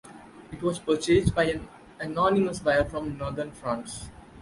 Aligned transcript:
It 0.51 0.63
was 0.63 0.79
purchased 0.79 1.35
by 1.35 1.43
an 1.43 1.67
anonymous 1.99 2.57
buyer 2.57 2.83
from 2.85 3.19
northern 3.19 3.51
France. 3.51 4.09